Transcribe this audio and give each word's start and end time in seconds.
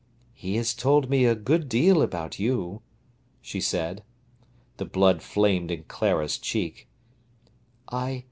"He 0.33 0.55
has 0.55 0.73
told 0.73 1.11
me 1.11 1.25
a 1.25 1.35
good 1.35 1.69
deal 1.69 2.01
about 2.01 2.39
you," 2.39 2.81
she 3.39 3.61
said. 3.61 4.01
The 4.77 4.85
blood 4.85 5.21
flamed 5.21 5.69
in 5.69 5.83
Clara's 5.83 6.39
cheek. 6.39 6.87